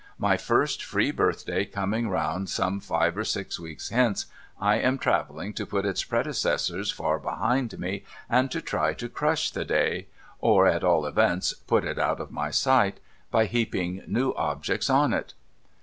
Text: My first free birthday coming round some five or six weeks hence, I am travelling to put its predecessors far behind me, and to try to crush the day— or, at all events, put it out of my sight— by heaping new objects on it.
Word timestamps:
My 0.17 0.35
first 0.35 0.81
free 0.83 1.11
birthday 1.11 1.63
coming 1.63 2.09
round 2.09 2.49
some 2.49 2.79
five 2.79 3.15
or 3.15 3.23
six 3.23 3.59
weeks 3.59 3.89
hence, 3.89 4.25
I 4.59 4.77
am 4.77 4.97
travelling 4.97 5.53
to 5.53 5.65
put 5.67 5.85
its 5.85 6.03
predecessors 6.03 6.89
far 6.89 7.19
behind 7.19 7.77
me, 7.77 8.05
and 8.27 8.49
to 8.49 8.61
try 8.63 8.95
to 8.95 9.07
crush 9.07 9.51
the 9.51 9.63
day— 9.63 10.07
or, 10.39 10.65
at 10.65 10.83
all 10.83 11.05
events, 11.05 11.53
put 11.53 11.83
it 11.83 11.99
out 11.99 12.19
of 12.19 12.31
my 12.31 12.49
sight— 12.49 12.99
by 13.29 13.45
heaping 13.45 14.01
new 14.07 14.33
objects 14.33 14.89
on 14.89 15.13
it. 15.13 15.35